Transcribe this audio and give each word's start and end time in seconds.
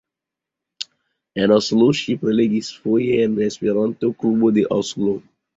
En 1.41 1.53
Oslo 1.57 1.89
ŝi 2.01 2.15
prelegis 2.23 2.71
foje 2.87 3.21
en 3.27 3.39
Esperanto-klubo 3.51 4.55
de 4.57 4.69
Oslo. 4.81 5.15